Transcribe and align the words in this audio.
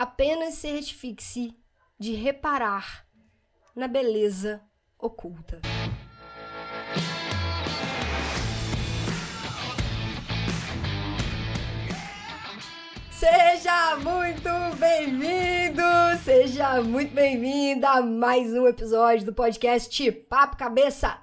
Apenas 0.00 0.54
certifique-se 0.54 1.54
de 1.98 2.14
reparar 2.14 3.06
na 3.76 3.86
beleza 3.86 4.62
oculta. 4.98 5.60
Seja 13.10 13.96
muito 13.96 14.76
bem-vindo, 14.78 15.82
seja 16.24 16.80
muito 16.80 17.12
bem-vinda 17.12 17.90
a 17.90 18.00
mais 18.00 18.54
um 18.54 18.66
episódio 18.66 19.26
do 19.26 19.34
podcast 19.34 20.12
Papo 20.12 20.56
Cabeça. 20.56 21.18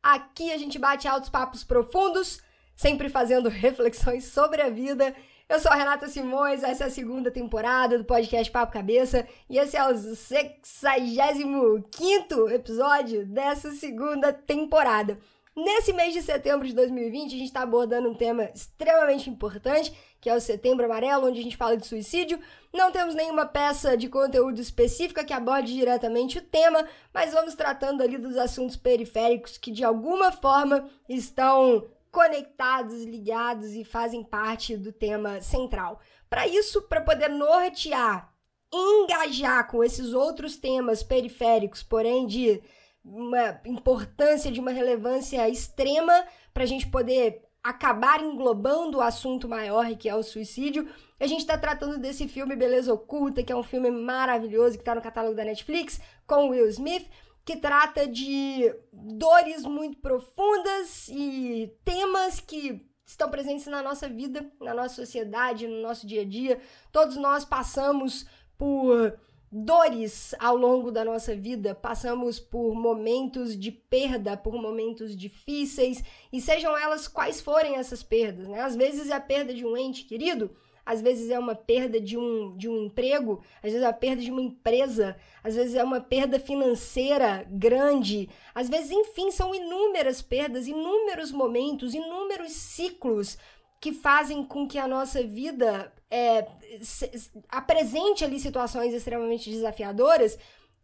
Aqui 0.00 0.52
a 0.52 0.56
gente 0.56 0.78
bate 0.78 1.08
altos 1.08 1.28
papos 1.28 1.64
profundos, 1.64 2.40
sempre 2.76 3.08
fazendo 3.08 3.48
reflexões 3.50 4.26
sobre 4.26 4.62
a 4.62 4.70
vida. 4.70 5.16
Eu 5.50 5.58
sou 5.58 5.72
a 5.72 5.74
Renata 5.74 6.06
Simões, 6.06 6.62
essa 6.62 6.84
é 6.84 6.86
a 6.86 6.90
segunda 6.90 7.28
temporada 7.28 7.98
do 7.98 8.04
podcast 8.04 8.48
Papo 8.52 8.72
Cabeça 8.72 9.26
e 9.48 9.58
esse 9.58 9.76
é 9.76 9.84
o 9.84 9.98
65 9.98 12.48
episódio 12.50 13.26
dessa 13.26 13.72
segunda 13.72 14.32
temporada. 14.32 15.18
Nesse 15.56 15.92
mês 15.92 16.14
de 16.14 16.22
setembro 16.22 16.68
de 16.68 16.72
2020, 16.72 17.34
a 17.34 17.36
gente 17.36 17.46
está 17.46 17.62
abordando 17.62 18.08
um 18.08 18.14
tema 18.14 18.44
extremamente 18.54 19.28
importante, 19.28 19.92
que 20.20 20.30
é 20.30 20.36
o 20.36 20.40
Setembro 20.40 20.84
Amarelo, 20.84 21.26
onde 21.26 21.40
a 21.40 21.42
gente 21.42 21.56
fala 21.56 21.76
de 21.76 21.84
suicídio. 21.84 22.38
Não 22.72 22.92
temos 22.92 23.16
nenhuma 23.16 23.44
peça 23.44 23.96
de 23.96 24.08
conteúdo 24.08 24.60
específica 24.60 25.24
que 25.24 25.32
aborde 25.32 25.74
diretamente 25.74 26.38
o 26.38 26.42
tema, 26.42 26.86
mas 27.12 27.32
vamos 27.32 27.56
tratando 27.56 28.04
ali 28.04 28.18
dos 28.18 28.36
assuntos 28.36 28.76
periféricos 28.76 29.58
que 29.58 29.72
de 29.72 29.82
alguma 29.82 30.30
forma 30.30 30.88
estão 31.08 31.88
conectados, 32.10 33.04
ligados 33.04 33.74
e 33.74 33.84
fazem 33.84 34.22
parte 34.22 34.76
do 34.76 34.92
tema 34.92 35.40
central. 35.40 36.00
Para 36.28 36.46
isso, 36.46 36.82
para 36.82 37.00
poder 37.00 37.28
nortear, 37.28 38.32
engajar 38.72 39.68
com 39.68 39.82
esses 39.82 40.12
outros 40.12 40.56
temas 40.56 41.02
periféricos, 41.02 41.82
porém 41.82 42.26
de 42.26 42.62
uma 43.04 43.60
importância, 43.64 44.50
de 44.50 44.60
uma 44.60 44.70
relevância 44.70 45.48
extrema, 45.48 46.24
para 46.52 46.64
a 46.64 46.66
gente 46.66 46.86
poder 46.86 47.42
acabar 47.62 48.22
englobando 48.22 48.98
o 48.98 49.02
assunto 49.02 49.48
maior, 49.48 49.94
que 49.96 50.08
é 50.08 50.14
o 50.14 50.22
suicídio. 50.22 50.88
A 51.18 51.26
gente 51.26 51.40
está 51.40 51.58
tratando 51.58 51.98
desse 51.98 52.26
filme 52.26 52.56
Beleza 52.56 52.92
Oculta, 52.92 53.42
que 53.42 53.52
é 53.52 53.56
um 53.56 53.62
filme 53.62 53.90
maravilhoso 53.90 54.76
que 54.76 54.82
está 54.82 54.94
no 54.94 55.02
catálogo 55.02 55.36
da 55.36 55.44
Netflix, 55.44 56.00
com 56.26 56.48
Will 56.48 56.68
Smith, 56.68 57.08
que 57.50 57.56
trata 57.56 58.06
de 58.06 58.72
dores 58.92 59.64
muito 59.64 59.98
profundas 59.98 61.08
e 61.08 61.74
temas 61.84 62.38
que 62.38 62.88
estão 63.04 63.28
presentes 63.28 63.66
na 63.66 63.82
nossa 63.82 64.08
vida, 64.08 64.48
na 64.60 64.72
nossa 64.72 64.94
sociedade, 64.94 65.66
no 65.66 65.82
nosso 65.82 66.06
dia 66.06 66.22
a 66.22 66.24
dia. 66.24 66.60
Todos 66.92 67.16
nós 67.16 67.44
passamos 67.44 68.24
por 68.56 69.18
dores 69.50 70.32
ao 70.38 70.56
longo 70.56 70.92
da 70.92 71.04
nossa 71.04 71.34
vida, 71.34 71.74
passamos 71.74 72.38
por 72.38 72.72
momentos 72.72 73.58
de 73.58 73.72
perda, 73.72 74.36
por 74.36 74.54
momentos 74.54 75.16
difíceis, 75.16 76.04
e 76.32 76.40
sejam 76.40 76.78
elas 76.78 77.08
quais 77.08 77.40
forem 77.40 77.74
essas 77.74 78.00
perdas, 78.00 78.46
né? 78.46 78.60
Às 78.60 78.76
vezes 78.76 79.10
é 79.10 79.12
a 79.12 79.20
perda 79.20 79.52
de 79.52 79.66
um 79.66 79.76
ente 79.76 80.04
querido, 80.04 80.54
às 80.90 81.00
vezes 81.00 81.30
é 81.30 81.38
uma 81.38 81.54
perda 81.54 82.00
de 82.00 82.18
um, 82.18 82.56
de 82.56 82.68
um 82.68 82.86
emprego, 82.86 83.40
às 83.62 83.70
vezes 83.70 83.82
é 83.82 83.86
a 83.86 83.92
perda 83.92 84.20
de 84.20 84.32
uma 84.32 84.42
empresa, 84.42 85.16
às 85.40 85.54
vezes 85.54 85.76
é 85.76 85.84
uma 85.84 86.00
perda 86.00 86.40
financeira 86.40 87.46
grande, 87.48 88.28
às 88.52 88.68
vezes, 88.68 88.90
enfim, 88.90 89.30
são 89.30 89.54
inúmeras 89.54 90.20
perdas, 90.20 90.66
inúmeros 90.66 91.30
momentos, 91.30 91.94
inúmeros 91.94 92.50
ciclos 92.50 93.38
que 93.80 93.92
fazem 93.92 94.44
com 94.44 94.66
que 94.66 94.80
a 94.80 94.88
nossa 94.88 95.22
vida 95.22 95.92
é, 96.10 96.48
se, 96.82 97.08
apresente 97.48 98.24
ali 98.24 98.40
situações 98.40 98.92
extremamente 98.92 99.48
desafiadoras 99.48 100.36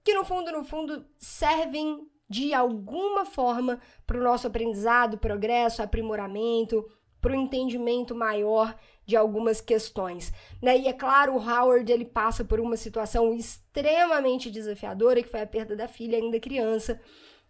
que, 0.04 0.14
no 0.14 0.24
fundo, 0.24 0.52
no 0.52 0.62
fundo, 0.62 1.04
servem 1.18 2.06
de 2.30 2.54
alguma 2.54 3.24
forma 3.24 3.80
para 4.06 4.20
o 4.20 4.22
nosso 4.22 4.46
aprendizado, 4.46 5.18
progresso, 5.18 5.82
aprimoramento, 5.82 6.88
para 7.20 7.32
o 7.32 7.34
entendimento 7.34 8.14
maior 8.14 8.72
de 9.06 9.16
algumas 9.16 9.60
questões. 9.60 10.32
Né? 10.60 10.78
E 10.78 10.88
é 10.88 10.92
claro, 10.92 11.34
o 11.34 11.38
Howard 11.38 11.90
ele 11.90 12.04
passa 12.04 12.44
por 12.44 12.58
uma 12.58 12.76
situação 12.76 13.32
extremamente 13.32 14.50
desafiadora, 14.50 15.22
que 15.22 15.28
foi 15.28 15.40
a 15.40 15.46
perda 15.46 15.76
da 15.76 15.86
filha 15.86 16.18
ainda 16.18 16.40
criança. 16.40 17.00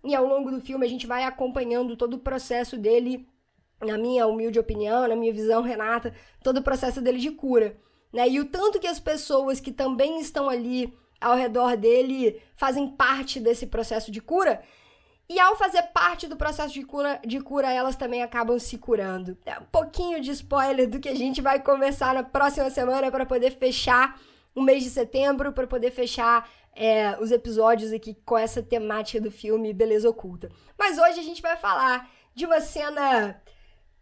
E 0.05 0.15
ao 0.15 0.27
longo 0.27 0.51
do 0.51 0.61
filme 0.61 0.85
a 0.85 0.89
gente 0.89 1.07
vai 1.07 1.25
acompanhando 1.25 1.97
todo 1.97 2.15
o 2.15 2.21
processo 2.21 2.77
dele 2.77 3.27
na 3.81 3.99
minha 3.99 4.27
humilde 4.27 4.59
opinião, 4.59 5.09
na 5.09 5.17
minha 5.17 5.33
visão, 5.33 5.63
Renata, 5.63 6.15
todo 6.43 6.59
o 6.59 6.63
processo 6.63 7.01
dele 7.01 7.19
de 7.19 7.31
cura. 7.31 7.77
Né? 8.13 8.29
E 8.29 8.41
o 8.41 8.45
tanto 8.45 8.79
que 8.79 8.87
as 8.87 9.01
pessoas 9.01 9.59
que 9.59 9.73
também 9.73 10.21
estão 10.21 10.49
ali 10.49 10.93
ao 11.21 11.35
redor 11.35 11.77
dele 11.77 12.41
fazem 12.55 12.89
parte 12.89 13.41
desse 13.41 13.67
processo 13.67 14.11
de 14.11 14.21
cura. 14.21 14.63
E 15.29 15.41
ao 15.41 15.57
fazer 15.57 15.83
parte 15.93 16.29
do 16.29 16.37
processo 16.37 16.73
de 16.73 16.85
cura, 16.85 17.21
de 17.27 17.41
cura, 17.41 17.73
elas 17.73 17.97
também 17.97 18.23
acabam 18.23 18.59
se 18.59 18.79
curando. 18.79 19.37
É 19.45 19.59
um 19.59 19.65
pouquinho 19.65 20.21
de 20.21 20.31
spoiler 20.31 20.89
do 20.89 21.01
que 21.01 21.09
a 21.09 21.15
gente 21.15 21.43
vai 21.43 21.61
conversar 21.61 22.15
na 22.15 22.23
próxima 22.23 22.71
semana 22.71 23.11
para 23.11 23.27
poder 23.27 23.59
fechar 23.59 24.21
o 24.55 24.63
mês 24.63 24.85
de 24.85 24.91
setembro, 24.91 25.53
para 25.53 25.67
poder 25.67 25.91
fechar 25.91 26.49
é, 26.75 27.17
os 27.21 27.33
episódios 27.33 27.93
aqui 27.93 28.17
com 28.25 28.39
essa 28.39 28.63
temática 28.63 29.21
do 29.21 29.31
filme 29.31 29.73
Beleza 29.73 30.09
Oculta. 30.09 30.49
Mas 30.79 30.97
hoje 30.97 31.19
a 31.19 31.25
gente 31.25 31.43
vai 31.43 31.57
falar 31.57 32.09
de 32.35 32.47
uma 32.47 32.61
cena 32.61 33.41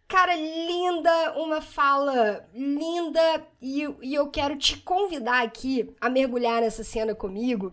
Cara, 0.06 0.36
linda, 0.36 1.32
uma 1.38 1.62
fala 1.62 2.46
linda, 2.54 3.42
e, 3.60 3.82
e 4.02 4.14
eu 4.14 4.28
quero 4.28 4.56
te 4.56 4.76
convidar 4.76 5.42
aqui 5.42 5.92
a 5.98 6.10
mergulhar 6.10 6.60
nessa 6.60 6.84
cena 6.84 7.14
comigo 7.14 7.72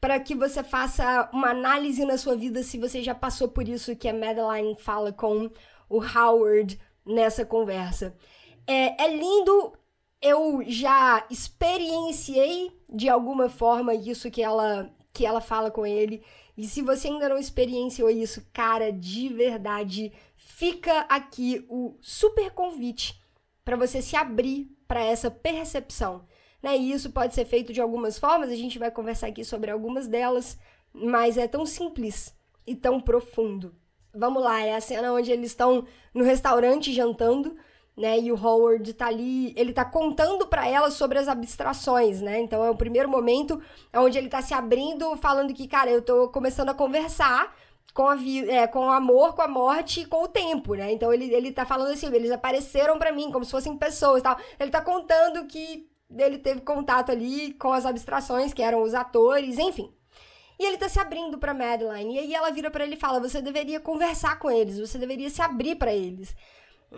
para 0.00 0.20
que 0.20 0.34
você 0.34 0.62
faça 0.62 1.28
uma 1.32 1.50
análise 1.50 2.04
na 2.04 2.18
sua 2.18 2.36
vida 2.36 2.62
se 2.62 2.78
você 2.78 3.02
já 3.02 3.14
passou 3.14 3.48
por 3.48 3.68
isso 3.68 3.96
que 3.96 4.08
a 4.08 4.14
Madeline 4.14 4.76
fala 4.76 5.12
com 5.12 5.50
o 5.88 6.00
Howard 6.00 6.78
nessa 7.04 7.44
conversa. 7.44 8.14
É, 8.66 9.04
é 9.04 9.16
lindo, 9.16 9.72
eu 10.20 10.62
já 10.66 11.24
experienciei 11.30 12.72
de 12.88 13.08
alguma 13.08 13.48
forma 13.48 13.94
isso 13.94 14.30
que 14.30 14.42
ela 14.42 14.90
que 15.12 15.24
ela 15.24 15.40
fala 15.40 15.70
com 15.70 15.86
ele. 15.86 16.22
E 16.58 16.66
se 16.66 16.82
você 16.82 17.08
ainda 17.08 17.28
não 17.28 17.38
experienciou 17.38 18.10
isso, 18.10 18.46
cara, 18.52 18.92
de 18.92 19.28
verdade, 19.28 20.12
fica 20.36 21.00
aqui 21.08 21.64
o 21.70 21.96
super 22.02 22.50
convite 22.50 23.18
para 23.64 23.76
você 23.76 24.02
se 24.02 24.14
abrir 24.14 24.70
para 24.86 25.02
essa 25.02 25.30
percepção. 25.30 26.26
Né? 26.66 26.76
E 26.76 26.90
isso 26.90 27.10
pode 27.10 27.32
ser 27.32 27.44
feito 27.44 27.72
de 27.72 27.80
algumas 27.80 28.18
formas, 28.18 28.50
a 28.50 28.56
gente 28.56 28.76
vai 28.76 28.90
conversar 28.90 29.28
aqui 29.28 29.44
sobre 29.44 29.70
algumas 29.70 30.08
delas, 30.08 30.58
mas 30.92 31.38
é 31.38 31.46
tão 31.46 31.64
simples 31.64 32.34
e 32.66 32.74
tão 32.74 33.00
profundo. 33.00 33.72
Vamos 34.12 34.42
lá, 34.42 34.60
é 34.64 34.74
a 34.74 34.80
cena 34.80 35.12
onde 35.12 35.30
eles 35.30 35.52
estão 35.52 35.86
no 36.12 36.24
restaurante 36.24 36.92
jantando, 36.92 37.56
né? 37.96 38.18
E 38.18 38.32
o 38.32 38.34
Howard 38.34 38.92
tá 38.94 39.06
ali, 39.06 39.54
ele 39.56 39.72
tá 39.72 39.84
contando 39.84 40.48
para 40.48 40.66
ela 40.66 40.90
sobre 40.90 41.20
as 41.20 41.28
abstrações, 41.28 42.20
né? 42.20 42.40
Então 42.40 42.64
é 42.64 42.68
o 42.70 42.76
primeiro 42.76 43.08
momento 43.08 43.62
onde 43.94 44.18
ele 44.18 44.28
tá 44.28 44.42
se 44.42 44.52
abrindo, 44.52 45.16
falando 45.18 45.54
que, 45.54 45.68
cara, 45.68 45.88
eu 45.88 46.02
tô 46.02 46.30
começando 46.30 46.70
a 46.70 46.74
conversar 46.74 47.54
com, 47.94 48.08
a 48.08 48.16
vida, 48.16 48.50
é, 48.50 48.66
com 48.66 48.86
o 48.86 48.90
amor, 48.90 49.36
com 49.36 49.42
a 49.42 49.46
morte 49.46 50.00
e 50.00 50.04
com 50.04 50.24
o 50.24 50.28
tempo, 50.28 50.74
né? 50.74 50.90
Então 50.90 51.12
ele, 51.12 51.32
ele 51.32 51.52
tá 51.52 51.64
falando 51.64 51.92
assim, 51.92 52.12
eles 52.12 52.32
apareceram 52.32 52.98
para 52.98 53.12
mim 53.12 53.30
como 53.30 53.44
se 53.44 53.52
fossem 53.52 53.76
pessoas 53.76 54.20
tal. 54.20 54.36
Ele 54.58 54.72
tá 54.72 54.80
contando 54.80 55.46
que 55.46 55.88
ele 56.10 56.38
teve 56.38 56.60
contato 56.60 57.10
ali 57.10 57.52
com 57.54 57.72
as 57.72 57.86
abstrações, 57.86 58.52
que 58.52 58.62
eram 58.62 58.82
os 58.82 58.94
atores, 58.94 59.58
enfim. 59.58 59.92
E 60.58 60.64
ele 60.64 60.78
tá 60.78 60.88
se 60.88 60.98
abrindo 60.98 61.38
para 61.38 61.54
Madeline. 61.54 62.14
E 62.14 62.18
aí 62.18 62.34
ela 62.34 62.50
vira 62.50 62.70
para 62.70 62.84
ele 62.84 62.94
e 62.94 62.98
fala: 62.98 63.20
"Você 63.20 63.42
deveria 63.42 63.80
conversar 63.80 64.38
com 64.38 64.50
eles, 64.50 64.78
você 64.78 64.98
deveria 64.98 65.30
se 65.30 65.42
abrir 65.42 65.76
para 65.76 65.94
eles". 65.94 66.34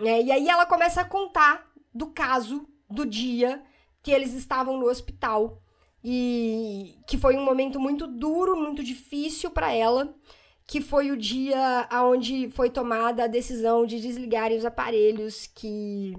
É, 0.03 0.23
e 0.23 0.31
aí 0.31 0.49
ela 0.49 0.67
começa 0.67 1.01
a 1.01 1.05
contar 1.05 1.67
do 1.95 2.09
caso 2.09 2.69
do 2.89 3.05
dia 3.07 3.63
que 4.03 4.13
eles 4.13 4.33
estavam 4.35 4.79
no 4.79 4.87
hospital 4.87 5.63
e 6.05 6.97
que 7.07 7.19
foi 7.19 7.37
um 7.37 7.45
momento 7.45 7.81
muito 7.81 8.07
duro, 8.07 8.57
muito 8.57 8.83
difícil 8.85 9.51
para 9.51 9.73
ela 9.73 10.15
que 10.69 10.83
foi 10.83 11.11
o 11.11 11.17
dia 11.17 11.89
onde 12.05 12.51
foi 12.51 12.69
tomada 12.69 13.25
a 13.25 13.27
decisão 13.27 13.87
de 13.87 13.99
desligarem 13.99 14.59
os 14.59 14.67
aparelhos 14.67 15.47
que, 15.47 16.15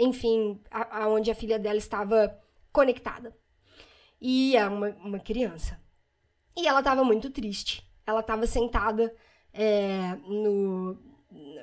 enfim, 0.00 0.58
aonde 0.70 1.30
a, 1.30 1.34
filha 1.34 1.58
dela 1.58 1.76
estava 1.76 2.38
conectada. 2.72 3.36
E 4.20 4.56
é 4.56 4.66
uma, 4.66 4.88
uma 5.04 5.18
criança. 5.18 5.80
E 6.56 6.66
ela 6.66 6.80
estava 6.80 7.04
muito 7.04 7.30
triste. 7.30 7.86
Ela 8.06 8.20
estava 8.20 8.46
sentada 8.46 9.14
é, 9.52 10.16
no, 10.26 10.98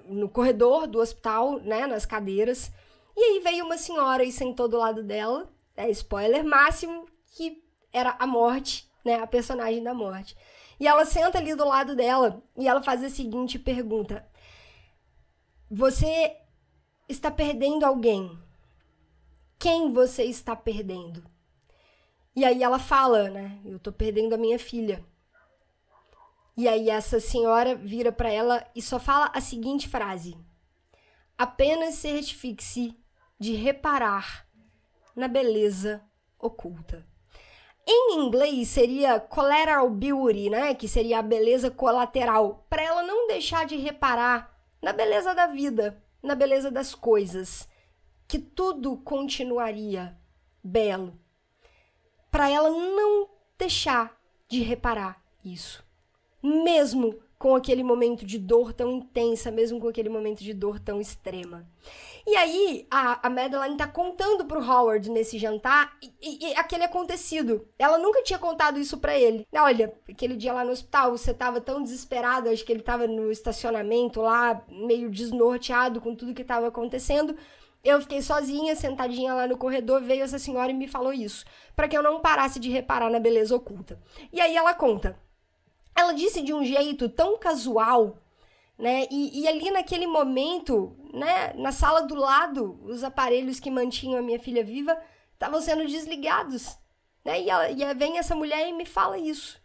no 0.05 0.29
corredor 0.29 0.87
do 0.87 0.99
hospital, 0.99 1.59
né, 1.59 1.87
nas 1.87 2.05
cadeiras. 2.05 2.71
E 3.15 3.21
aí 3.21 3.39
veio 3.39 3.65
uma 3.65 3.77
senhora 3.77 4.23
e 4.23 4.31
sentou 4.31 4.67
do 4.67 4.77
lado 4.77 5.03
dela, 5.03 5.51
é, 5.75 5.89
spoiler 5.89 6.43
máximo, 6.43 7.07
que 7.35 7.63
era 7.91 8.15
a 8.19 8.27
morte, 8.27 8.87
né, 9.03 9.15
a 9.15 9.27
personagem 9.27 9.83
da 9.83 9.93
morte. 9.93 10.37
E 10.79 10.87
ela 10.87 11.05
senta 11.05 11.39
ali 11.39 11.55
do 11.55 11.65
lado 11.65 11.95
dela 11.95 12.43
e 12.55 12.67
ela 12.67 12.83
faz 12.83 13.03
a 13.03 13.09
seguinte 13.09 13.57
pergunta: 13.57 14.27
Você 15.71 16.37
está 17.07 17.31
perdendo 17.31 17.85
alguém? 17.85 18.37
Quem 19.57 19.91
você 19.91 20.23
está 20.23 20.55
perdendo? 20.55 21.23
E 22.35 22.45
aí 22.45 22.61
ela 22.61 22.77
fala, 22.77 23.29
né? 23.29 23.59
Eu 23.65 23.79
tô 23.79 23.91
perdendo 23.91 24.33
a 24.33 24.37
minha 24.37 24.59
filha. 24.59 25.03
E 26.55 26.67
aí 26.67 26.89
essa 26.89 27.19
senhora 27.19 27.75
vira 27.75 28.11
para 28.11 28.29
ela 28.31 28.65
e 28.75 28.81
só 28.81 28.99
fala 28.99 29.31
a 29.33 29.41
seguinte 29.41 29.87
frase: 29.87 30.37
Apenas 31.37 31.95
certifique-se 31.95 32.95
de 33.39 33.53
reparar 33.53 34.47
na 35.15 35.27
beleza 35.27 36.03
oculta. 36.39 37.05
Em 37.85 38.19
inglês 38.19 38.67
seria 38.67 39.19
collateral 39.19 39.89
beauty, 39.89 40.49
né? 40.49 40.75
Que 40.75 40.87
seria 40.87 41.19
a 41.19 41.23
beleza 41.23 41.71
colateral, 41.71 42.65
para 42.69 42.83
ela 42.83 43.01
não 43.01 43.27
deixar 43.27 43.65
de 43.65 43.77
reparar 43.77 44.53
na 44.81 44.91
beleza 44.91 45.33
da 45.33 45.47
vida, 45.47 46.03
na 46.21 46.35
beleza 46.35 46.69
das 46.71 46.93
coisas, 46.93 47.67
que 48.27 48.39
tudo 48.39 48.97
continuaria 48.97 50.17
belo. 50.63 51.19
Para 52.29 52.49
ela 52.49 52.69
não 52.69 53.29
deixar 53.57 54.19
de 54.49 54.61
reparar 54.61 55.23
isso, 55.43 55.83
mesmo 56.43 57.19
com 57.37 57.55
aquele 57.55 57.83
momento 57.83 58.25
de 58.25 58.39
dor 58.39 58.73
tão 58.73 58.91
intensa, 58.91 59.51
mesmo 59.51 59.79
com 59.79 59.87
aquele 59.87 60.09
momento 60.09 60.43
de 60.43 60.53
dor 60.53 60.79
tão 60.79 60.99
extrema. 60.99 61.67
E 62.25 62.35
aí, 62.35 62.87
a, 62.89 63.27
a 63.27 63.29
Madeline 63.29 63.77
tá 63.77 63.87
contando 63.87 64.45
pro 64.45 64.59
Howard 64.59 65.09
nesse 65.09 65.37
jantar 65.37 65.95
e, 66.01 66.11
e, 66.21 66.49
e 66.49 66.55
aquele 66.55 66.83
acontecido. 66.83 67.67
Ela 67.77 67.97
nunca 67.99 68.23
tinha 68.23 68.39
contado 68.39 68.79
isso 68.79 68.97
para 68.97 69.17
ele. 69.17 69.47
Olha, 69.55 69.93
aquele 70.09 70.35
dia 70.35 70.51
lá 70.51 70.65
no 70.65 70.71
hospital, 70.71 71.11
você 71.11 71.33
tava 71.33 71.61
tão 71.61 71.81
desesperado, 71.81 72.49
acho 72.49 72.65
que 72.65 72.73
ele 72.73 72.81
tava 72.81 73.07
no 73.07 73.31
estacionamento 73.31 74.19
lá, 74.21 74.61
meio 74.67 75.09
desnorteado 75.09 76.01
com 76.01 76.15
tudo 76.15 76.33
que 76.33 76.43
tava 76.43 76.67
acontecendo. 76.67 77.35
Eu 77.83 78.01
fiquei 78.01 78.21
sozinha, 78.21 78.75
sentadinha 78.75 79.33
lá 79.33 79.47
no 79.47 79.57
corredor, 79.57 80.01
veio 80.01 80.23
essa 80.23 80.39
senhora 80.39 80.71
e 80.71 80.75
me 80.75 80.87
falou 80.87 81.13
isso, 81.13 81.45
para 81.75 81.87
que 81.87 81.97
eu 81.97 82.03
não 82.03 82.19
parasse 82.19 82.59
de 82.59 82.69
reparar 82.69 83.09
na 83.09 83.19
beleza 83.19 83.55
oculta. 83.55 83.97
E 84.33 84.41
aí 84.41 84.57
ela 84.57 84.73
conta 84.73 85.17
ela 85.97 86.13
disse 86.13 86.43
de 86.43 86.53
um 86.53 86.63
jeito 86.63 87.09
tão 87.09 87.37
casual, 87.39 88.17
né? 88.77 89.07
E, 89.09 89.41
e, 89.41 89.47
ali 89.47 89.71
naquele 89.71 90.05
momento, 90.05 90.95
né, 91.11 91.53
na 91.53 91.71
sala 91.71 92.01
do 92.01 92.13
lado, 92.13 92.79
os 92.83 93.03
aparelhos 93.03 93.59
que 93.59 93.71
mantinham 93.71 94.19
a 94.19 94.21
minha 94.21 94.39
filha 94.39 94.63
viva 94.63 94.95
estavam 95.33 95.59
sendo 95.59 95.87
desligados, 95.87 96.77
né? 97.25 97.41
E, 97.41 97.49
ela, 97.49 97.71
e 97.71 97.93
vem 97.95 98.19
essa 98.19 98.35
mulher 98.35 98.69
e 98.69 98.73
me 98.73 98.85
fala 98.85 99.17
isso. 99.17 99.59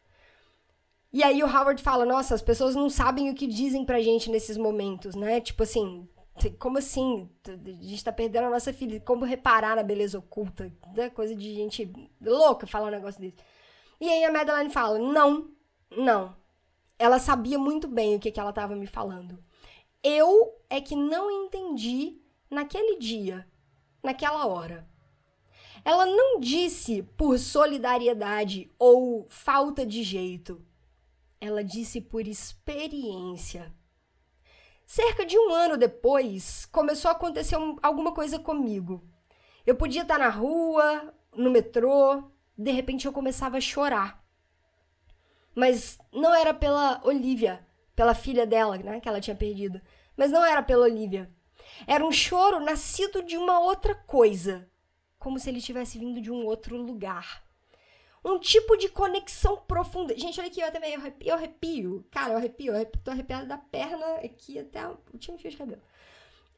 E 1.13 1.23
aí 1.23 1.43
o 1.43 1.47
Howard 1.47 1.83
fala: 1.83 2.07
Nossa, 2.07 2.35
as 2.35 2.41
pessoas 2.41 2.75
não 2.75 2.89
sabem 2.89 3.29
o 3.29 3.35
que 3.35 3.47
dizem 3.47 3.85
pra 3.85 4.01
gente 4.01 4.31
nesses 4.31 4.57
momentos, 4.57 5.15
né? 5.15 5.39
Tipo 5.39 5.65
assim, 5.65 6.09
como 6.59 6.79
assim? 6.79 7.29
A 7.47 7.87
gente 7.87 8.03
tá 8.03 8.11
perdendo 8.11 8.47
a 8.47 8.51
nossa 8.51 8.73
filha. 8.73 8.99
Como 9.01 9.27
reparar 9.27 9.77
na 9.77 9.83
beleza 9.83 10.19
oculta? 10.19 10.73
Né? 10.97 11.11
Coisa 11.11 11.37
de 11.37 11.55
gente 11.55 11.93
louca 12.19 12.67
falar 12.67 12.87
um 12.87 12.91
negócio 12.91 13.21
desse. 13.21 13.37
E 14.01 14.09
aí 14.09 14.25
a 14.25 14.33
Madeline 14.33 14.71
fala: 14.71 14.99
Não, 14.99 15.51
não. 15.97 16.37
Ela 16.99 17.19
sabia 17.19 17.59
muito 17.59 17.89
bem 17.89 18.15
o 18.15 18.21
que, 18.21 18.31
que 18.31 18.39
ela 18.39 18.51
estava 18.51 18.75
me 18.77 18.87
falando. 18.87 19.43
Eu 20.03 20.55
é 20.69 20.81
que 20.81 20.97
não 20.97 21.31
entendi 21.31 22.21
naquele 22.51 22.99
dia, 22.99 23.47
naquela 24.03 24.47
hora. 24.47 24.89
Ela 25.85 26.07
não 26.07 26.39
disse 26.39 27.03
por 27.17 27.39
solidariedade 27.39 28.71
ou 28.79 29.27
falta 29.29 29.85
de 29.85 30.03
jeito. 30.03 30.65
Ela 31.41 31.65
disse 31.65 32.01
por 32.01 32.27
experiência. 32.27 33.73
Cerca 34.87 35.25
de 35.25 35.37
um 35.39 35.53
ano 35.53 35.77
depois, 35.77 36.67
começou 36.67 37.09
a 37.09 37.13
acontecer 37.13 37.57
alguma 37.83 38.13
coisa 38.13 38.39
comigo. 38.39 39.03
Eu 39.67 39.75
podia 39.75 40.03
estar 40.03 40.19
na 40.19 40.29
rua, 40.29 41.13
no 41.35 41.51
metrô, 41.51 42.23
de 42.57 42.71
repente 42.71 43.07
eu 43.07 43.13
começava 43.13 43.57
a 43.57 43.61
chorar. 43.61 44.22
Mas 45.55 45.99
não 46.13 46.35
era 46.35 46.55
pela 46.55 47.01
Olivia, 47.05 47.65
pela 47.95 48.15
filha 48.15 48.47
dela, 48.47 48.77
né, 48.79 49.01
que 49.01 49.09
ela 49.09 49.21
tinha 49.21 49.37
perdido. 49.37 49.81
Mas 50.17 50.31
não 50.31 50.45
era 50.45 50.63
pela 50.63 50.85
Olivia. 50.85 51.31
Era 51.87 52.05
um 52.05 52.13
choro 52.13 52.61
nascido 52.61 53.23
de 53.23 53.37
uma 53.37 53.61
outra 53.61 53.95
coisa, 53.95 54.69
como 55.19 55.39
se 55.39 55.49
ele 55.49 55.61
tivesse 55.61 55.99
vindo 55.99 56.21
de 56.21 56.31
um 56.31 56.45
outro 56.45 56.77
lugar. 56.77 57.43
Um 58.25 58.39
tipo 58.39 58.77
de 58.77 58.89
conexão 58.89 59.57
profunda. 59.57 60.17
Gente, 60.17 60.39
olha 60.39 60.49
aqui, 60.49 60.61
eu 60.61 60.73
também 60.73 60.95
arrepio, 60.95 61.29
eu 61.29 61.35
arrepio. 61.35 62.07
Cara, 62.11 62.35
eu 62.35 62.37
arrepio, 62.37 62.67
eu 62.69 62.77
arrepio, 62.77 63.01
tô 63.03 63.11
arrepiada 63.11 63.47
da 63.47 63.59
perna 63.59 64.07
aqui 64.17 64.59
até 64.59 64.87
o 64.87 64.97
último 65.13 65.39
fio 65.39 65.51
de 65.51 65.57
cabelo. 65.57 65.83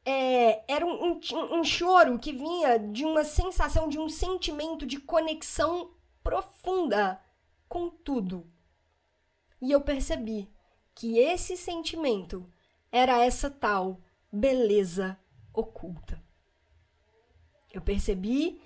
É, 0.05 0.63
era 0.71 0.85
um, 0.85 1.19
um, 1.33 1.59
um 1.59 1.63
choro 1.63 2.19
que 2.19 2.31
vinha 2.31 2.77
de 2.77 3.03
uma 3.03 3.23
sensação, 3.23 3.89
de 3.89 3.97
um 3.97 4.07
sentimento 4.07 4.85
de 4.85 4.99
conexão 4.99 5.91
profunda 6.23 7.19
com 7.67 7.89
tudo 7.89 8.45
e 9.65 9.71
eu 9.71 9.81
percebi 9.81 10.47
que 10.93 11.17
esse 11.17 11.57
sentimento 11.57 12.47
era 12.91 13.25
essa 13.25 13.49
tal 13.49 13.99
beleza 14.31 15.17
oculta. 15.51 16.21
Eu 17.73 17.81
percebi 17.81 18.61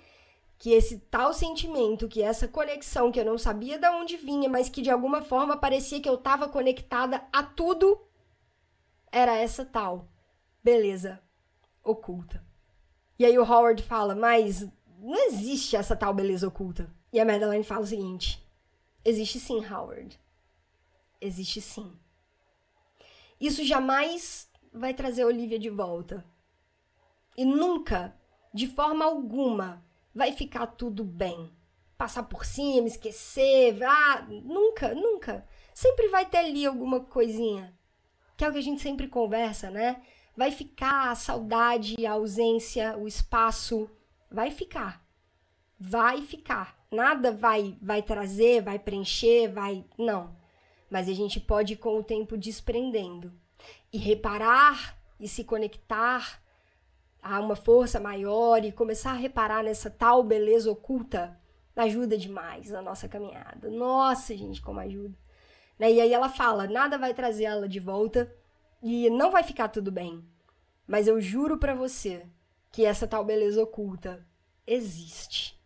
que 0.58 0.72
esse 0.72 0.98
tal 0.98 1.32
sentimento, 1.32 2.06
que 2.06 2.22
essa 2.22 2.46
conexão 2.46 3.10
que 3.10 3.18
eu 3.18 3.24
não 3.24 3.38
sabia 3.38 3.78
de 3.78 3.88
onde 3.88 4.18
vinha, 4.18 4.46
mas 4.46 4.68
que 4.68 4.82
de 4.82 4.90
alguma 4.90 5.22
forma 5.22 5.56
parecia 5.56 6.02
que 6.02 6.08
eu 6.08 6.16
estava 6.16 6.50
conectada 6.50 7.26
a 7.32 7.42
tudo, 7.42 7.98
era 9.10 9.34
essa 9.38 9.64
tal 9.64 10.06
beleza 10.62 11.18
oculta. 11.82 12.44
E 13.18 13.24
aí 13.24 13.38
o 13.38 13.50
Howard 13.50 13.82
fala, 13.82 14.14
mas 14.14 14.68
não 14.98 15.16
existe 15.28 15.76
essa 15.76 15.96
tal 15.96 16.12
beleza 16.12 16.46
oculta. 16.46 16.94
E 17.10 17.18
a 17.18 17.24
Madeline 17.24 17.64
fala 17.64 17.84
o 17.84 17.86
seguinte: 17.86 18.46
existe 19.02 19.40
sim, 19.40 19.64
Howard 19.64 20.20
existe 21.20 21.60
sim. 21.60 21.92
Isso 23.40 23.64
jamais 23.64 24.50
vai 24.72 24.94
trazer 24.94 25.24
Olivia 25.24 25.58
de 25.58 25.70
volta. 25.70 26.24
E 27.36 27.44
nunca, 27.44 28.14
de 28.52 28.66
forma 28.66 29.04
alguma, 29.04 29.84
vai 30.14 30.32
ficar 30.32 30.66
tudo 30.66 31.04
bem. 31.04 31.50
Passar 31.96 32.24
por 32.24 32.44
cima, 32.44 32.86
esquecer, 32.86 33.82
ah, 33.82 34.26
nunca, 34.28 34.94
nunca. 34.94 35.46
Sempre 35.74 36.08
vai 36.08 36.26
ter 36.26 36.38
ali 36.38 36.66
alguma 36.66 37.00
coisinha. 37.00 37.76
Que 38.36 38.44
é 38.44 38.48
o 38.48 38.52
que 38.52 38.58
a 38.58 38.62
gente 38.62 38.80
sempre 38.80 39.08
conversa, 39.08 39.70
né? 39.70 40.02
Vai 40.36 40.50
ficar 40.50 41.10
a 41.10 41.14
saudade, 41.14 42.06
a 42.06 42.12
ausência, 42.12 42.96
o 42.96 43.06
espaço. 43.06 43.90
Vai 44.30 44.50
ficar. 44.50 45.04
Vai 45.78 46.22
ficar. 46.22 46.78
Nada 46.90 47.32
vai 47.32 47.78
vai 47.80 48.02
trazer, 48.02 48.62
vai 48.62 48.78
preencher, 48.78 49.48
vai. 49.48 49.84
Não 49.98 50.39
mas 50.90 51.08
a 51.08 51.12
gente 51.12 51.38
pode 51.38 51.76
com 51.76 51.98
o 51.98 52.04
tempo 52.04 52.36
desprendendo 52.36 53.32
e 53.92 53.98
reparar 53.98 54.98
e 55.18 55.28
se 55.28 55.44
conectar 55.44 56.42
a 57.22 57.38
uma 57.38 57.54
força 57.54 58.00
maior 58.00 58.64
e 58.64 58.72
começar 58.72 59.12
a 59.12 59.16
reparar 59.16 59.62
nessa 59.62 59.88
tal 59.88 60.22
beleza 60.22 60.70
oculta 60.70 61.38
ajuda 61.76 62.16
demais 62.16 62.70
na 62.70 62.82
nossa 62.82 63.08
caminhada. 63.08 63.70
Nossa, 63.70 64.36
gente, 64.36 64.60
como 64.60 64.80
ajuda. 64.80 65.16
Né? 65.78 65.92
E 65.92 66.00
aí 66.00 66.12
ela 66.12 66.28
fala: 66.28 66.66
nada 66.66 66.98
vai 66.98 67.14
trazer 67.14 67.44
ela 67.44 67.68
de 67.68 67.80
volta 67.80 68.34
e 68.82 69.08
não 69.10 69.30
vai 69.30 69.42
ficar 69.42 69.68
tudo 69.68 69.90
bem. 69.90 70.24
Mas 70.86 71.06
eu 71.06 71.20
juro 71.20 71.58
para 71.58 71.74
você 71.74 72.26
que 72.72 72.84
essa 72.84 73.06
tal 73.06 73.24
beleza 73.24 73.62
oculta 73.62 74.26
existe. 74.66 75.59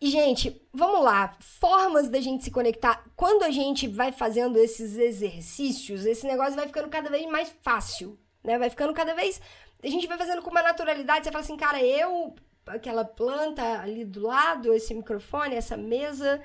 E, 0.00 0.10
gente, 0.10 0.60
vamos 0.72 1.02
lá. 1.04 1.36
Formas 1.40 2.08
da 2.08 2.20
gente 2.20 2.44
se 2.44 2.50
conectar. 2.50 3.04
Quando 3.16 3.42
a 3.42 3.50
gente 3.50 3.88
vai 3.88 4.12
fazendo 4.12 4.56
esses 4.56 4.96
exercícios, 4.96 6.06
esse 6.06 6.26
negócio 6.26 6.54
vai 6.54 6.66
ficando 6.66 6.88
cada 6.88 7.10
vez 7.10 7.26
mais 7.26 7.52
fácil, 7.62 8.16
né? 8.44 8.58
Vai 8.58 8.70
ficando 8.70 8.94
cada 8.94 9.12
vez. 9.14 9.40
A 9.82 9.88
gente 9.88 10.06
vai 10.06 10.16
fazendo 10.16 10.40
com 10.40 10.50
uma 10.50 10.62
naturalidade. 10.62 11.24
Você 11.24 11.32
fala 11.32 11.42
assim, 11.42 11.56
cara, 11.56 11.82
eu, 11.82 12.34
aquela 12.66 13.04
planta 13.04 13.80
ali 13.80 14.04
do 14.04 14.20
lado, 14.20 14.72
esse 14.72 14.94
microfone, 14.94 15.56
essa 15.56 15.76
mesa. 15.76 16.40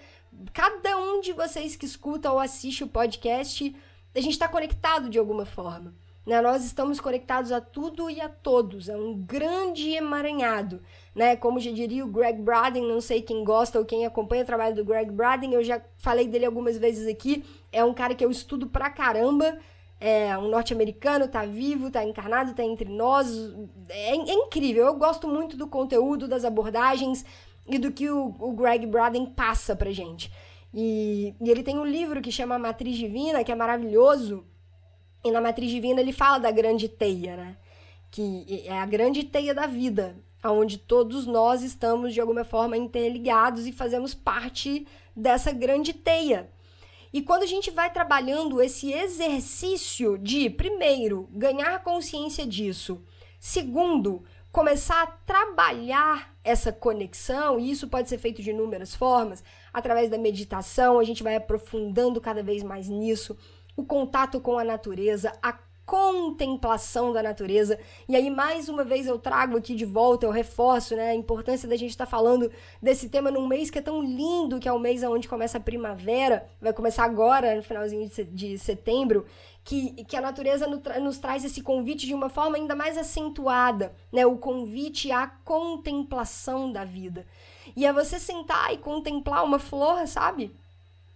Cada 0.52 0.98
um 0.98 1.22
de 1.22 1.32
vocês 1.32 1.76
que 1.76 1.86
escuta 1.86 2.32
ou 2.32 2.40
assiste 2.40 2.84
o 2.84 2.88
podcast, 2.88 3.76
a 4.16 4.20
gente 4.20 4.34
está 4.34 4.48
conectado 4.48 5.10
de 5.10 5.20
alguma 5.20 5.46
forma. 5.46 5.94
Né? 6.26 6.42
Nós 6.42 6.64
estamos 6.66 7.00
conectados 7.00 7.52
a 7.52 7.60
tudo 7.60 8.10
e 8.10 8.22
a 8.22 8.30
todos. 8.30 8.90
É 8.90 8.96
um 8.96 9.14
grande 9.16 9.92
emaranhado 9.92 10.82
né? 11.16 11.36
Como 11.36 11.60
já 11.60 11.72
diria 11.72 12.04
o 12.04 12.08
Greg 12.08 12.42
Braden, 12.42 12.88
não 12.88 13.00
sei 13.00 13.22
quem 13.22 13.44
gosta 13.44 13.80
ou 13.80 13.86
quem 13.86 14.06
acompanha 14.06 14.44
o 14.44 14.46
trabalho 14.46 14.76
do 14.76 14.86
Greg 14.86 15.12
Braden, 15.12 15.54
eu 15.54 15.64
já 15.64 15.82
falei 15.98 16.28
dele 16.28 16.46
algumas 16.46 16.78
vezes 16.78 17.08
aqui. 17.08 17.44
É 17.72 17.84
um 17.84 17.94
cara 17.94 18.16
que 18.16 18.26
eu 18.26 18.32
estudo 18.32 18.68
pra 18.68 18.90
caramba. 18.90 19.58
É 20.00 20.38
um 20.38 20.50
norte-americano, 20.50 21.30
tá 21.30 21.46
vivo, 21.46 21.90
tá 21.90 22.04
encarnado, 22.04 22.54
tá 22.54 22.64
entre 22.64 22.90
nós. 22.90 23.30
É, 23.88 24.12
é, 24.12 24.34
incrível. 24.34 24.86
Eu 24.86 24.96
gosto 24.96 25.28
muito 25.28 25.56
do 25.56 25.68
conteúdo, 25.68 26.28
das 26.28 26.44
abordagens 26.44 27.24
e 27.66 27.78
do 27.78 27.92
que 27.92 28.10
o, 28.10 28.36
o 28.40 28.52
Greg 28.52 28.86
Braden 28.86 29.28
passa 29.28 29.76
pra 29.76 29.92
gente. 29.92 30.32
E, 30.74 31.34
e 31.40 31.50
ele 31.50 31.64
tem 31.64 31.78
um 31.78 31.86
livro 31.86 32.22
que 32.22 32.32
chama 32.32 32.60
Matriz 32.60 32.98
Divina, 32.98 33.44
que 33.44 33.52
é 33.52 33.56
maravilhoso. 33.56 34.44
E 35.24 35.32
na 35.32 35.42
Matriz 35.42 35.72
Divina 35.72 36.02
ele 36.02 36.12
fala 36.12 36.38
da 36.38 36.52
grande 36.52 36.90
teia, 36.90 37.36
né? 37.36 37.58
Que 38.12 38.64
é 38.66 38.80
a 38.80 38.86
grande 38.86 39.24
teia 39.24 39.54
da 39.54 39.66
vida 39.66 40.16
onde 40.52 40.78
todos 40.78 41.26
nós 41.26 41.62
estamos 41.62 42.14
de 42.14 42.20
alguma 42.20 42.44
forma 42.44 42.76
interligados 42.76 43.66
e 43.66 43.72
fazemos 43.72 44.14
parte 44.14 44.86
dessa 45.16 45.52
grande 45.52 45.94
teia. 45.94 46.50
E 47.14 47.22
quando 47.22 47.44
a 47.44 47.48
gente 47.48 47.70
vai 47.70 47.94
trabalhando 47.94 48.62
esse 48.62 48.92
exercício 48.92 50.18
de, 50.18 50.50
primeiro, 50.50 51.30
ganhar 51.32 51.84
consciência 51.84 52.46
disso, 52.46 53.04
segundo, 53.40 54.24
começar 54.52 55.04
a 55.04 55.08
trabalhar 55.08 56.34
essa 56.44 56.74
conexão, 56.74 57.60
e 57.60 57.70
isso 57.70 57.88
pode 57.88 58.10
ser 58.10 58.18
feito 58.18 58.42
de 58.42 58.50
inúmeras 58.50 58.96
formas, 58.96 59.44
através 59.72 60.10
da 60.10 60.18
meditação, 60.18 61.00
a 61.00 61.04
gente 61.04 61.24
vai 61.24 61.36
aprofundando 61.36 62.20
cada 62.20 62.42
vez 62.42 62.64
mais 62.64 62.90
nisso, 62.90 63.38
o 63.76 63.84
contato 63.84 64.40
com 64.40 64.58
a 64.58 64.64
natureza, 64.64 65.32
a 65.42 65.58
contemplação 65.86 67.12
da 67.12 67.22
natureza. 67.22 67.78
E 68.08 68.16
aí, 68.16 68.30
mais 68.30 68.70
uma 68.70 68.84
vez, 68.84 69.06
eu 69.06 69.20
trago 69.20 69.58
aqui 69.58 69.76
de 69.76 69.86
volta, 69.86 70.26
eu 70.26 70.32
reforço 70.32 70.96
né, 70.96 71.10
a 71.10 71.16
importância 71.16 71.68
da 71.68 71.76
gente 71.76 71.92
estar 71.92 72.06
tá 72.06 72.12
falando 72.12 72.50
desse 72.82 73.10
tema 73.10 73.30
num 73.30 73.48
mês 73.48 73.70
que 73.70 73.80
é 73.80 73.82
tão 73.82 74.02
lindo, 74.02 74.60
que 74.60 74.68
é 74.68 74.72
o 74.72 74.80
mês 74.80 75.04
onde 75.04 75.28
começa 75.28 75.58
a 75.58 75.62
primavera, 75.62 76.48
vai 76.62 76.74
começar 76.74 77.04
agora, 77.04 77.56
no 77.56 77.64
finalzinho 77.64 78.10
de 78.32 78.58
setembro, 78.58 79.26
que, 79.64 80.04
que 80.06 80.16
a 80.16 80.22
natureza 80.22 80.68
nos 80.68 81.18
traz 81.18 81.44
esse 81.46 81.62
convite 81.62 82.06
de 82.06 82.14
uma 82.14 82.30
forma 82.30 82.58
ainda 82.58 82.76
mais 82.76 82.98
acentuada, 82.98 83.94
né? 84.12 84.26
O 84.26 84.38
convite 84.38 85.12
à 85.12 85.28
contemplação 85.28 86.72
da 86.72 86.84
vida. 86.84 87.26
E 87.76 87.86
é 87.86 87.94
você 87.94 88.20
sentar 88.20 88.74
e 88.74 88.78
contemplar 88.78 89.44
uma 89.44 89.60
flor, 89.60 90.06
sabe? 90.06 90.54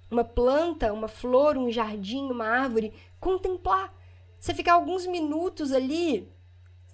Uma 0.09 0.23
planta, 0.23 0.93
uma 0.93 1.07
flor, 1.07 1.57
um 1.57 1.71
jardim, 1.71 2.29
uma 2.29 2.47
árvore, 2.47 2.93
contemplar 3.19 3.93
você 4.39 4.53
ficar 4.53 4.73
alguns 4.73 5.05
minutos 5.05 5.71
ali 5.71 6.31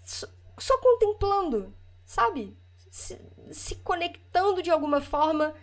só, 0.03 0.27
só 0.57 0.77
contemplando, 0.79 1.73
sabe? 2.05 2.57
Se, 2.89 3.19
se 3.51 3.75
conectando 3.75 4.61
de 4.61 4.69
alguma 4.69 5.01
forma 5.01 5.53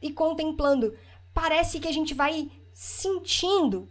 e 0.00 0.12
contemplando. 0.12 0.96
Parece 1.32 1.80
que 1.80 1.88
a 1.88 1.92
gente 1.92 2.14
vai 2.14 2.50
sentindo 2.72 3.88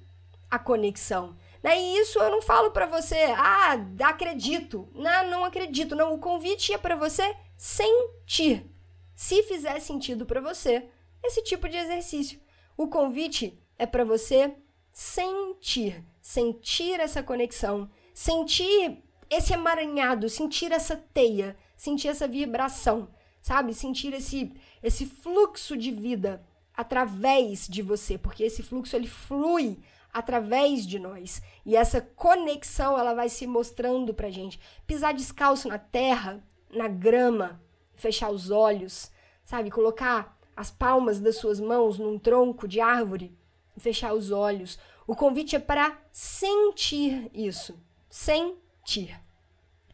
a 0.50 0.60
conexão. 0.60 1.38
Né? 1.62 1.80
E 1.80 1.98
isso 2.00 2.20
eu 2.20 2.30
não 2.30 2.42
falo 2.42 2.72
para 2.72 2.86
você, 2.86 3.18
ah, 3.38 3.74
acredito. 4.06 4.88
Não, 4.94 5.30
não 5.30 5.46
acredito. 5.46 5.96
Não, 5.96 6.14
o 6.14 6.20
convite 6.20 6.74
é 6.74 6.78
para 6.78 6.96
você 6.96 7.36
sentir. 7.58 8.70
Se 9.16 9.44
fizer 9.44 9.80
sentido 9.80 10.26
para 10.26 10.40
você, 10.40 10.90
esse 11.24 11.44
tipo 11.44 11.68
de 11.68 11.78
exercício. 11.78 12.40
O 12.80 12.88
convite 12.88 13.62
é 13.78 13.86
para 13.86 14.06
você 14.06 14.56
sentir 14.90 16.02
sentir 16.22 16.98
essa 16.98 17.22
conexão, 17.22 17.90
sentir 18.14 19.04
esse 19.30 19.52
emaranhado, 19.52 20.30
sentir 20.30 20.72
essa 20.72 20.96
teia, 20.96 21.58
sentir 21.76 22.08
essa 22.08 22.26
vibração, 22.26 23.10
sabe? 23.42 23.74
Sentir 23.74 24.14
esse 24.14 24.54
esse 24.82 25.06
fluxo 25.06 25.76
de 25.76 25.92
vida 25.92 26.42
através 26.74 27.68
de 27.68 27.82
você, 27.82 28.18
porque 28.18 28.44
esse 28.46 28.64
fluxo 28.64 28.96
ele 28.96 29.08
flui 29.08 29.80
através 30.14 30.88
de 30.88 31.00
nós. 31.00 31.42
E 31.66 31.76
essa 31.76 32.00
conexão 32.00 32.98
ela 32.98 33.14
vai 33.14 33.28
se 33.28 33.46
mostrando 33.46 34.14
pra 34.14 34.30
gente. 34.30 34.58
Pisar 34.88 35.14
descalço 35.14 35.68
na 35.68 35.78
terra, 35.78 36.42
na 36.70 36.88
grama, 36.88 37.62
fechar 37.98 38.30
os 38.30 38.50
olhos, 38.50 39.12
sabe? 39.44 39.70
Colocar 39.70 40.39
as 40.60 40.70
palmas 40.70 41.22
das 41.22 41.38
suas 41.38 41.58
mãos 41.58 41.98
num 41.98 42.20
tronco 42.20 42.68
de 42.68 42.82
árvore, 42.82 43.32
fechar 43.78 44.14
os 44.14 44.30
olhos, 44.30 44.78
o 45.08 45.16
convite 45.16 45.56
é 45.56 45.60
para 45.60 45.98
sentir 46.12 47.32
isso. 47.34 47.80
Sentir. 48.10 49.18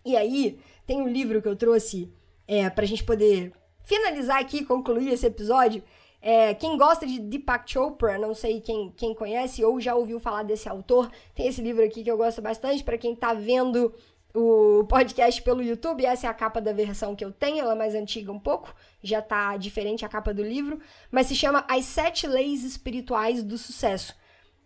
E 0.04 0.18
aí, 0.18 0.60
tem 0.84 1.00
um 1.00 1.08
livro 1.08 1.40
que 1.40 1.48
eu 1.48 1.56
trouxe 1.56 2.12
é, 2.48 2.68
para 2.68 2.84
a 2.84 2.88
gente 2.88 3.04
poder 3.04 3.54
finalizar 3.84 4.40
aqui, 4.40 4.66
concluir 4.66 5.10
esse 5.10 5.28
episódio. 5.28 5.84
É, 6.20 6.56
quem 6.56 6.76
gosta 6.80 7.06
de 7.06 7.20
Deepak 7.20 7.72
Chopra, 7.72 8.18
não 8.18 8.34
sei 8.34 8.60
quem, 8.60 8.92
quem 8.98 9.14
conhece 9.14 9.64
ou 9.64 9.80
já 9.80 9.94
ouviu 9.94 10.20
falar 10.20 10.42
desse 10.42 10.68
autor, 10.68 11.12
tem 11.36 11.46
esse 11.46 11.62
livro 11.62 11.86
aqui 11.86 12.04
que 12.04 12.10
eu 12.10 12.18
gosto 12.18 12.42
bastante. 12.42 12.84
Para 12.84 12.98
quem 12.98 13.14
está 13.14 13.36
vendo 13.36 13.94
o 14.36 14.84
podcast 14.84 15.42
pelo 15.42 15.64
YouTube, 15.64 16.06
essa 16.06 16.28
é 16.28 16.30
a 16.30 16.34
capa 16.34 16.60
da 16.60 16.74
versão 16.74 17.16
que 17.16 17.24
eu 17.24 17.32
tenho, 17.32 17.60
ela 17.60 17.72
é 17.72 17.78
mais 17.78 17.96
antiga 17.96 18.32
um 18.32 18.40
pouco, 18.40 18.76
já 19.02 19.22
tá 19.22 19.56
diferente 19.56 20.04
a 20.04 20.10
capa 20.10 20.34
do 20.34 20.44
livro, 20.44 20.80
mas 21.10 21.28
se 21.28 21.36
chama 21.36 21.66
As 21.70 21.86
Sete 21.86 22.28
Leis 22.28 22.64
Espirituais 22.64 23.42
do 23.42 23.58
Sucesso. 23.58 24.14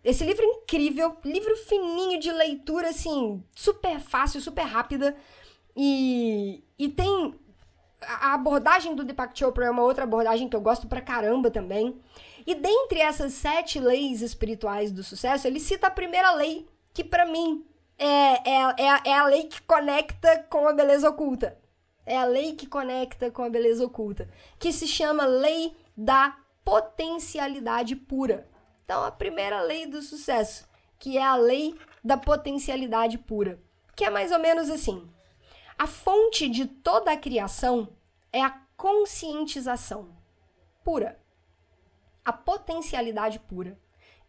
Esse 0.02 0.24
livro 0.24 0.42
é 0.42 0.46
incrível, 0.46 1.16
livro 1.24 1.54
fininho 1.56 2.18
de 2.18 2.32
leitura, 2.32 2.88
assim, 2.88 3.44
super 3.54 4.00
fácil, 4.00 4.40
super 4.40 4.64
rápida. 4.64 5.14
E, 5.76 6.64
e 6.78 6.88
tem. 6.88 7.34
A 8.02 8.32
abordagem 8.32 8.94
do 8.94 9.04
Deepak 9.04 9.38
Chopra 9.38 9.66
é 9.66 9.70
uma 9.70 9.82
outra 9.82 10.04
abordagem 10.04 10.48
que 10.48 10.56
eu 10.56 10.60
gosto 10.60 10.88
pra 10.88 11.02
caramba 11.02 11.50
também. 11.50 12.00
E 12.46 12.54
dentre 12.54 12.98
essas 13.00 13.34
sete 13.34 13.78
leis 13.78 14.22
espirituais 14.22 14.90
do 14.90 15.04
sucesso, 15.04 15.46
ele 15.46 15.60
cita 15.60 15.88
a 15.88 15.90
primeira 15.90 16.32
lei, 16.32 16.66
que 16.94 17.04
para 17.04 17.26
mim 17.26 17.62
é, 18.00 18.48
é, 18.48 18.74
é, 18.78 19.10
é 19.10 19.18
a 19.18 19.26
lei 19.26 19.44
que 19.44 19.60
conecta 19.62 20.42
com 20.44 20.66
a 20.66 20.72
beleza 20.72 21.10
oculta. 21.10 21.58
É 22.06 22.16
a 22.16 22.24
lei 22.24 22.54
que 22.54 22.66
conecta 22.66 23.30
com 23.30 23.44
a 23.44 23.50
beleza 23.50 23.84
oculta. 23.84 24.26
Que 24.58 24.72
se 24.72 24.88
chama 24.88 25.26
lei 25.26 25.76
da 25.94 26.34
potencialidade 26.64 27.94
pura. 27.94 28.48
Então, 28.84 29.04
a 29.04 29.10
primeira 29.10 29.60
lei 29.60 29.86
do 29.86 30.00
sucesso, 30.00 30.66
que 30.98 31.18
é 31.18 31.22
a 31.22 31.36
lei 31.36 31.78
da 32.02 32.16
potencialidade 32.16 33.18
pura, 33.18 33.60
que 33.94 34.04
é 34.04 34.10
mais 34.10 34.32
ou 34.32 34.38
menos 34.38 34.70
assim: 34.70 35.06
a 35.78 35.86
fonte 35.86 36.48
de 36.48 36.64
toda 36.66 37.12
a 37.12 37.16
criação 37.18 37.94
é 38.32 38.42
a 38.42 38.50
conscientização 38.76 40.16
pura, 40.82 41.20
a 42.24 42.32
potencialidade 42.32 43.38
pura, 43.40 43.78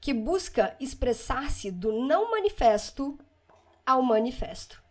que 0.01 0.13
busca 0.13 0.75
expressar-se 0.79 1.71
do 1.71 2.05
não 2.05 2.31
manifesto 2.31 3.17
ao 3.91 4.01
manifesto. 4.01 4.81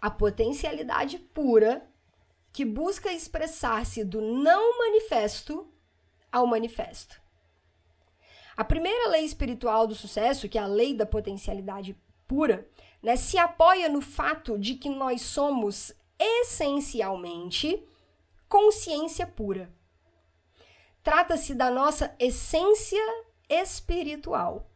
A 0.00 0.10
potencialidade 0.10 1.18
pura, 1.18 1.86
que 2.52 2.64
busca 2.64 3.12
expressar-se 3.12 4.04
do 4.04 4.20
não 4.20 4.78
manifesto 4.78 5.72
ao 6.30 6.46
manifesto. 6.46 7.20
A 8.56 8.64
primeira 8.64 9.08
lei 9.08 9.24
espiritual 9.24 9.86
do 9.86 9.94
sucesso, 9.94 10.48
que 10.48 10.58
é 10.58 10.60
a 10.60 10.66
lei 10.66 10.94
da 10.94 11.06
potencialidade 11.06 11.96
pura, 12.26 12.68
né, 13.02 13.16
se 13.16 13.38
apoia 13.38 13.88
no 13.88 14.00
fato 14.00 14.58
de 14.58 14.74
que 14.74 14.88
nós 14.88 15.22
somos 15.22 15.92
essencialmente 16.18 17.84
consciência 18.48 19.26
pura. 19.26 19.72
Trata-se 21.02 21.54
da 21.54 21.70
nossa 21.70 22.14
essência 22.18 23.02
espiritual. 23.48 24.69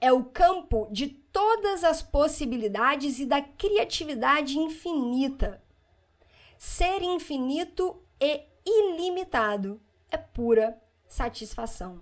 É 0.00 0.12
o 0.12 0.24
campo 0.24 0.88
de 0.90 1.08
todas 1.08 1.84
as 1.84 2.02
possibilidades 2.02 3.18
e 3.18 3.26
da 3.26 3.42
criatividade 3.42 4.58
infinita. 4.58 5.62
Ser 6.58 7.02
infinito 7.02 8.02
e 8.20 8.42
ilimitado 8.64 9.80
é 10.10 10.16
pura 10.16 10.80
satisfação. 11.06 12.00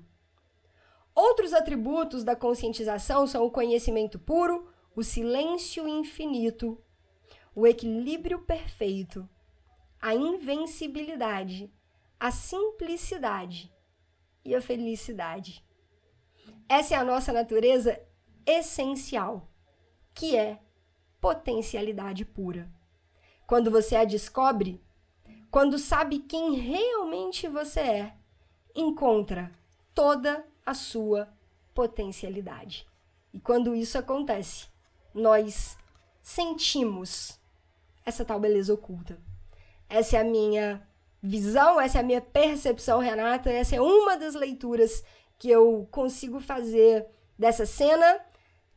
Outros 1.14 1.52
atributos 1.52 2.24
da 2.24 2.34
conscientização 2.34 3.26
são 3.26 3.44
o 3.44 3.50
conhecimento 3.50 4.18
puro, 4.18 4.68
o 4.96 5.02
silêncio 5.02 5.86
infinito, 5.86 6.82
o 7.54 7.66
equilíbrio 7.66 8.40
perfeito, 8.40 9.28
a 10.00 10.14
invencibilidade, 10.14 11.72
a 12.18 12.30
simplicidade 12.30 13.72
e 14.44 14.54
a 14.54 14.60
felicidade. 14.60 15.64
Essa 16.68 16.94
é 16.94 16.98
a 16.98 17.04
nossa 17.04 17.32
natureza 17.32 18.00
essencial, 18.46 19.48
que 20.14 20.36
é 20.36 20.58
potencialidade 21.20 22.24
pura. 22.24 22.68
Quando 23.46 23.70
você 23.70 23.96
a 23.96 24.04
descobre, 24.04 24.82
quando 25.50 25.78
sabe 25.78 26.18
quem 26.20 26.54
realmente 26.54 27.46
você 27.48 27.80
é, 27.80 28.14
encontra 28.74 29.52
toda 29.94 30.44
a 30.64 30.74
sua 30.74 31.28
potencialidade. 31.74 32.86
E 33.32 33.40
quando 33.40 33.74
isso 33.74 33.98
acontece, 33.98 34.66
nós 35.12 35.76
sentimos 36.22 37.38
essa 38.04 38.24
tal 38.24 38.40
beleza 38.40 38.72
oculta. 38.72 39.18
Essa 39.88 40.16
é 40.16 40.20
a 40.20 40.24
minha 40.24 40.86
visão, 41.22 41.80
essa 41.80 41.98
é 41.98 42.00
a 42.00 42.04
minha 42.04 42.20
percepção, 42.20 42.98
Renata. 42.98 43.50
Essa 43.50 43.76
é 43.76 43.80
uma 43.80 44.16
das 44.16 44.34
leituras 44.34 45.04
que 45.38 45.50
eu 45.50 45.86
consigo 45.90 46.40
fazer 46.40 47.06
dessa 47.38 47.66
cena, 47.66 48.20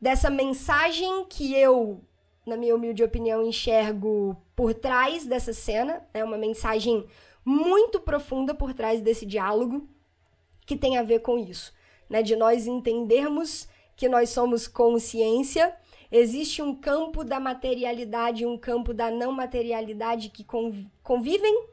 dessa 0.00 0.30
mensagem 0.30 1.24
que 1.26 1.54
eu, 1.54 2.00
na 2.46 2.56
minha 2.56 2.74
humilde 2.74 3.02
opinião, 3.02 3.46
enxergo 3.46 4.36
por 4.54 4.74
trás 4.74 5.26
dessa 5.26 5.52
cena. 5.52 6.06
É 6.12 6.22
uma 6.22 6.38
mensagem 6.38 7.06
muito 7.44 8.00
profunda 8.00 8.54
por 8.54 8.74
trás 8.74 9.00
desse 9.00 9.24
diálogo 9.24 9.88
que 10.66 10.76
tem 10.76 10.98
a 10.98 11.02
ver 11.02 11.20
com 11.20 11.38
isso 11.38 11.72
né, 12.08 12.22
de 12.22 12.34
nós 12.34 12.66
entendermos 12.66 13.68
que 13.96 14.08
nós 14.08 14.30
somos 14.30 14.66
consciência 14.66 15.74
existe 16.10 16.62
um 16.62 16.74
campo 16.74 17.22
da 17.22 17.38
materialidade 17.38 18.42
e 18.42 18.46
um 18.46 18.56
campo 18.56 18.94
da 18.94 19.10
não 19.10 19.30
materialidade 19.30 20.30
que 20.30 20.44
convivem, 21.02 21.66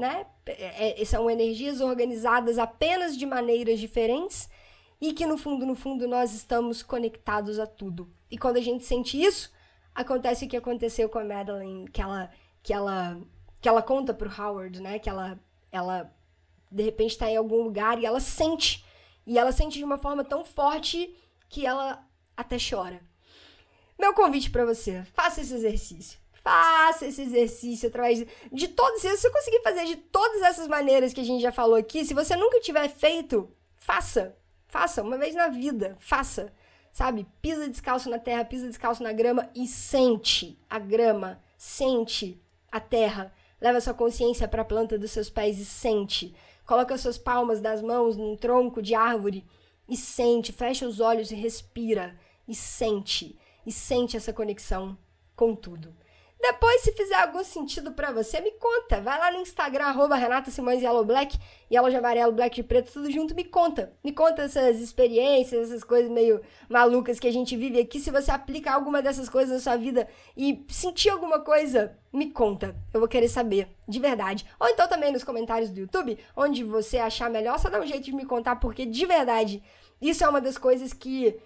né? 0.00 0.26
É, 0.46 1.00
é, 1.00 1.04
são 1.04 1.30
energias 1.30 1.80
organizadas 1.80 2.58
apenas 2.58 3.16
de 3.16 3.26
maneiras 3.26 3.78
diferentes 3.78 4.48
e 5.00 5.12
que 5.12 5.26
no 5.26 5.36
fundo, 5.38 5.64
no 5.64 5.74
fundo, 5.74 6.08
nós 6.08 6.34
estamos 6.34 6.82
conectados 6.82 7.58
a 7.58 7.66
tudo. 7.66 8.10
E 8.30 8.38
quando 8.38 8.56
a 8.56 8.60
gente 8.62 8.84
sente 8.84 9.20
isso, 9.20 9.52
acontece 9.94 10.44
o 10.44 10.48
que 10.48 10.56
aconteceu 10.56 11.08
com 11.08 11.18
a 11.18 11.24
Madeline, 11.24 11.88
que 11.88 12.00
ela, 12.00 12.30
que 12.62 12.72
ela, 12.72 13.20
que 13.60 13.68
ela 13.68 13.82
conta 13.82 14.12
pro 14.12 14.30
Howard, 14.30 14.80
né? 14.80 14.98
Que 14.98 15.08
ela, 15.08 15.38
ela 15.70 16.12
de 16.70 16.82
repente 16.82 17.12
está 17.12 17.30
em 17.30 17.36
algum 17.36 17.62
lugar 17.62 17.98
e 17.98 18.06
ela 18.06 18.20
sente. 18.20 18.84
E 19.26 19.38
ela 19.38 19.52
sente 19.52 19.78
de 19.78 19.84
uma 19.84 19.98
forma 19.98 20.24
tão 20.24 20.44
forte 20.44 21.14
que 21.48 21.66
ela 21.66 22.06
até 22.36 22.56
chora. 22.58 23.00
Meu 23.98 24.14
convite 24.14 24.50
para 24.50 24.64
você, 24.64 25.04
faça 25.12 25.42
esse 25.42 25.54
exercício. 25.54 26.18
Faça 26.42 27.06
esse 27.06 27.22
exercício 27.22 27.88
através 27.88 28.18
de, 28.18 28.28
de 28.50 28.68
todos. 28.68 29.00
Se 29.00 29.08
você 29.08 29.30
conseguir 29.30 29.62
fazer 29.62 29.84
de 29.84 29.96
todas 29.96 30.42
essas 30.42 30.66
maneiras 30.66 31.12
que 31.12 31.20
a 31.20 31.24
gente 31.24 31.42
já 31.42 31.52
falou 31.52 31.76
aqui, 31.76 32.04
se 32.04 32.14
você 32.14 32.36
nunca 32.36 32.60
tiver 32.60 32.88
feito, 32.88 33.50
faça. 33.76 34.36
Faça, 34.66 35.02
uma 35.02 35.18
vez 35.18 35.34
na 35.34 35.48
vida. 35.48 35.96
Faça. 35.98 36.52
Sabe? 36.92 37.26
Pisa 37.42 37.68
descalço 37.68 38.08
na 38.08 38.18
terra, 38.18 38.44
pisa 38.44 38.66
descalço 38.66 39.02
na 39.02 39.12
grama 39.12 39.48
e 39.54 39.66
sente 39.66 40.58
a 40.68 40.78
grama. 40.78 41.42
Sente 41.58 42.40
a 42.70 42.80
terra. 42.80 43.32
Leva 43.60 43.80
sua 43.80 43.94
consciência 43.94 44.48
para 44.48 44.62
a 44.62 44.64
planta 44.64 44.98
dos 44.98 45.10
seus 45.10 45.28
pés 45.28 45.58
e 45.58 45.64
sente. 45.64 46.34
Coloca 46.64 46.96
suas 46.96 47.18
palmas 47.18 47.60
das 47.60 47.82
mãos 47.82 48.16
num 48.16 48.36
tronco 48.36 48.80
de 48.80 48.94
árvore 48.94 49.44
e 49.88 49.96
sente. 49.96 50.52
Fecha 50.52 50.86
os 50.86 51.00
olhos 51.00 51.30
e 51.30 51.34
respira. 51.34 52.18
E 52.48 52.54
sente. 52.54 53.38
E 53.66 53.70
sente 53.70 54.16
essa 54.16 54.32
conexão 54.32 54.96
com 55.36 55.54
tudo. 55.54 55.94
Depois, 56.40 56.80
se 56.80 56.92
fizer 56.92 57.16
algum 57.16 57.44
sentido 57.44 57.92
para 57.92 58.10
você, 58.12 58.40
me 58.40 58.52
conta. 58.52 58.98
Vai 59.02 59.18
lá 59.18 59.30
no 59.30 59.40
Instagram, 59.40 59.84
arroba 59.84 60.16
Renata 60.16 60.50
Simões 60.50 60.82
Yellow 60.82 61.04
Black, 61.04 61.38
Yellow 61.70 61.90
de 61.90 61.96
amarelo, 61.96 62.32
Black 62.32 62.56
de 62.56 62.62
preto, 62.62 62.90
tudo 62.90 63.10
junto, 63.10 63.34
me 63.34 63.44
conta. 63.44 63.92
Me 64.02 64.10
conta 64.10 64.42
essas 64.42 64.80
experiências, 64.80 65.68
essas 65.68 65.84
coisas 65.84 66.10
meio 66.10 66.40
malucas 66.66 67.20
que 67.20 67.28
a 67.28 67.32
gente 67.32 67.54
vive 67.58 67.78
aqui. 67.78 68.00
Se 68.00 68.10
você 68.10 68.30
aplica 68.30 68.72
alguma 68.72 69.02
dessas 69.02 69.28
coisas 69.28 69.52
na 69.52 69.60
sua 69.60 69.76
vida 69.76 70.08
e 70.34 70.64
sentir 70.70 71.10
alguma 71.10 71.40
coisa, 71.40 71.94
me 72.10 72.30
conta. 72.30 72.74
Eu 72.92 73.00
vou 73.00 73.08
querer 73.08 73.28
saber, 73.28 73.68
de 73.86 74.00
verdade. 74.00 74.46
Ou 74.58 74.66
então 74.68 74.88
também 74.88 75.12
nos 75.12 75.22
comentários 75.22 75.68
do 75.68 75.80
YouTube, 75.80 76.18
onde 76.34 76.64
você 76.64 76.96
achar 76.96 77.28
melhor, 77.28 77.58
só 77.58 77.68
dá 77.68 77.78
um 77.78 77.86
jeito 77.86 78.04
de 78.04 78.14
me 78.14 78.24
contar, 78.24 78.56
porque 78.56 78.86
de 78.86 79.04
verdade, 79.04 79.62
isso 80.00 80.24
é 80.24 80.28
uma 80.28 80.40
das 80.40 80.56
coisas 80.56 80.94
que, 80.94 81.38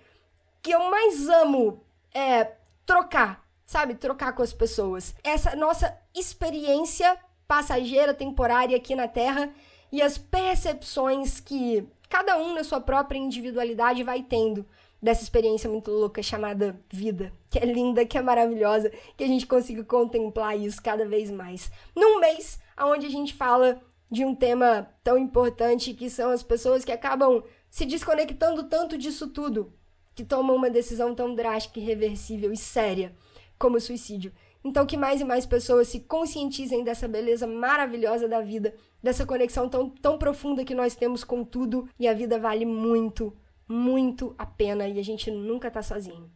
que 0.62 0.70
eu 0.70 0.88
mais 0.88 1.28
amo 1.28 1.84
é, 2.14 2.52
trocar 2.86 3.43
sabe? 3.64 3.94
Trocar 3.94 4.32
com 4.32 4.42
as 4.42 4.52
pessoas. 4.52 5.14
Essa 5.22 5.56
nossa 5.56 5.96
experiência 6.14 7.18
passageira, 7.46 8.14
temporária 8.14 8.76
aqui 8.76 8.94
na 8.94 9.08
Terra 9.08 9.50
e 9.92 10.02
as 10.02 10.18
percepções 10.18 11.40
que 11.40 11.86
cada 12.08 12.36
um 12.36 12.54
na 12.54 12.64
sua 12.64 12.80
própria 12.80 13.18
individualidade 13.18 14.02
vai 14.02 14.22
tendo 14.22 14.66
dessa 15.00 15.22
experiência 15.22 15.68
muito 15.68 15.90
louca 15.90 16.22
chamada 16.22 16.80
vida, 16.90 17.32
que 17.50 17.58
é 17.58 17.66
linda, 17.66 18.06
que 18.06 18.16
é 18.16 18.22
maravilhosa, 18.22 18.90
que 19.16 19.24
a 19.24 19.26
gente 19.26 19.46
consiga 19.46 19.84
contemplar 19.84 20.58
isso 20.58 20.82
cada 20.82 21.06
vez 21.06 21.30
mais. 21.30 21.70
Num 21.94 22.20
mês 22.20 22.58
onde 22.80 23.06
a 23.06 23.10
gente 23.10 23.34
fala 23.34 23.80
de 24.10 24.24
um 24.24 24.34
tema 24.34 24.88
tão 25.02 25.18
importante 25.18 25.92
que 25.92 26.08
são 26.08 26.30
as 26.30 26.42
pessoas 26.42 26.84
que 26.84 26.92
acabam 26.92 27.42
se 27.68 27.84
desconectando 27.84 28.64
tanto 28.64 28.96
disso 28.96 29.28
tudo, 29.28 29.72
que 30.14 30.24
tomam 30.24 30.56
uma 30.56 30.70
decisão 30.70 31.14
tão 31.14 31.34
drástica, 31.34 31.80
irreversível 31.80 32.52
e 32.52 32.56
séria 32.56 33.14
como 33.64 33.80
suicídio. 33.80 34.30
Então, 34.62 34.84
que 34.84 34.94
mais 34.94 35.22
e 35.22 35.24
mais 35.24 35.46
pessoas 35.46 35.88
se 35.88 36.00
conscientizem 36.00 36.84
dessa 36.84 37.08
beleza 37.08 37.46
maravilhosa 37.46 38.28
da 38.28 38.42
vida, 38.42 38.74
dessa 39.02 39.24
conexão 39.24 39.70
tão, 39.70 39.88
tão 39.88 40.18
profunda 40.18 40.66
que 40.66 40.74
nós 40.74 40.94
temos 40.94 41.24
com 41.24 41.42
tudo, 41.42 41.88
e 41.98 42.06
a 42.06 42.12
vida 42.12 42.38
vale 42.38 42.66
muito, 42.66 43.34
muito 43.66 44.34
a 44.36 44.44
pena 44.44 44.86
e 44.86 44.98
a 44.98 45.02
gente 45.02 45.30
nunca 45.30 45.70
tá 45.70 45.82
sozinho. 45.82 46.30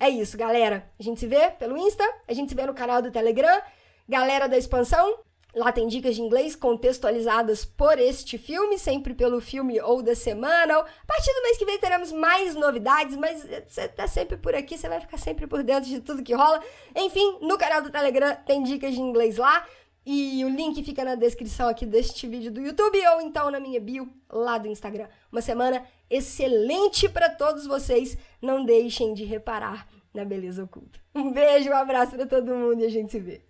É 0.00 0.08
isso, 0.08 0.34
galera. 0.38 0.90
A 0.98 1.02
gente 1.02 1.20
se 1.20 1.26
vê 1.26 1.50
pelo 1.50 1.76
Insta, 1.76 2.04
a 2.26 2.32
gente 2.32 2.48
se 2.48 2.54
vê 2.54 2.64
no 2.64 2.72
canal 2.72 3.02
do 3.02 3.10
Telegram. 3.10 3.60
Galera 4.08 4.48
da 4.48 4.56
expansão, 4.56 5.18
Lá 5.54 5.70
tem 5.70 5.86
dicas 5.86 6.16
de 6.16 6.22
inglês 6.22 6.56
contextualizadas 6.56 7.64
por 7.64 7.98
este 7.98 8.38
filme, 8.38 8.78
sempre 8.78 9.12
pelo 9.12 9.38
filme 9.40 9.78
ou 9.80 10.02
da 10.02 10.14
semana. 10.14 10.78
A 10.78 11.06
partir 11.06 11.32
do 11.34 11.42
mês 11.42 11.58
que 11.58 11.66
vem 11.66 11.78
teremos 11.78 12.10
mais 12.10 12.54
novidades, 12.54 13.16
mas 13.16 13.46
você 13.68 13.86
tá 13.86 14.06
sempre 14.06 14.38
por 14.38 14.54
aqui, 14.54 14.78
você 14.78 14.88
vai 14.88 15.00
ficar 15.00 15.18
sempre 15.18 15.46
por 15.46 15.62
dentro 15.62 15.90
de 15.90 16.00
tudo 16.00 16.22
que 16.22 16.34
rola. 16.34 16.62
Enfim, 16.96 17.38
no 17.42 17.58
canal 17.58 17.82
do 17.82 17.90
Telegram 17.90 18.34
tem 18.46 18.62
dicas 18.62 18.94
de 18.94 19.00
inglês 19.00 19.36
lá. 19.36 19.66
E 20.04 20.44
o 20.44 20.48
link 20.48 20.82
fica 20.82 21.04
na 21.04 21.14
descrição 21.14 21.68
aqui 21.68 21.86
deste 21.86 22.26
vídeo 22.26 22.50
do 22.50 22.60
YouTube 22.60 22.98
ou 23.14 23.20
então 23.20 23.48
na 23.50 23.60
minha 23.60 23.80
bio 23.80 24.08
lá 24.28 24.58
do 24.58 24.66
Instagram. 24.66 25.06
Uma 25.30 25.40
semana 25.40 25.86
excelente 26.10 27.08
para 27.08 27.28
todos 27.28 27.66
vocês. 27.66 28.18
Não 28.40 28.64
deixem 28.64 29.14
de 29.14 29.24
reparar 29.24 29.86
na 30.12 30.24
beleza 30.24 30.64
oculta. 30.64 30.98
Um 31.14 31.30
beijo, 31.30 31.70
um 31.70 31.76
abraço 31.76 32.16
para 32.16 32.26
todo 32.26 32.54
mundo 32.54 32.82
e 32.82 32.86
a 32.86 32.90
gente 32.90 33.12
se 33.12 33.20
vê. 33.20 33.42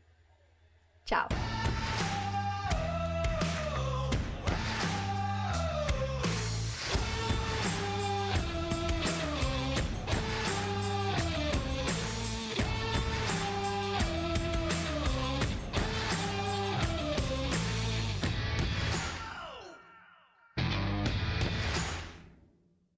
Tchau. 1.07 1.52